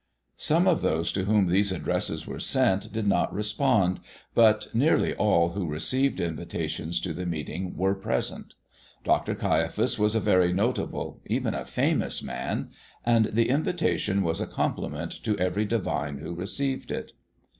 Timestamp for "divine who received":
15.65-16.89